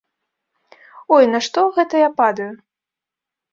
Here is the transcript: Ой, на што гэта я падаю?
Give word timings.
Ой, 1.17 1.29
на 1.35 1.43
што 1.49 1.67
гэта 1.77 1.95
я 2.03 2.09
падаю? 2.25 2.51